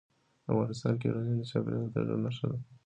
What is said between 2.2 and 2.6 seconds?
نښه ده.